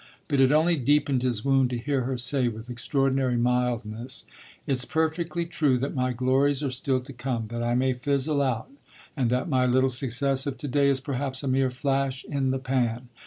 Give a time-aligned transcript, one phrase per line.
[0.27, 4.25] But it only deepened his wound to hear her say with extraordinary mildness:
[4.65, 8.71] "It's perfectly true that my glories are still to come, that I may fizzle out
[9.15, 12.57] and that my little success of to day is perhaps a mere flash in the
[12.57, 13.09] pan.